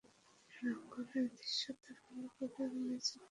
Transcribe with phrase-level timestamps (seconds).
[0.51, 3.19] রণাঙ্গনের দৃশ্য তার ভালভাবেই মনে ছিল।